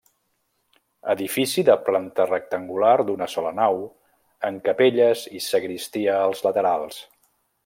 Edifici 1.13 1.63
de 1.67 1.75
planta 1.89 2.25
rectangular, 2.31 2.95
d'una 3.11 3.29
sola 3.35 3.53
nau 3.61 3.79
amb 4.51 4.67
capelles 4.71 5.27
i 5.43 5.47
sagristia 5.53 6.21
als 6.27 6.47
laterals. 6.49 7.03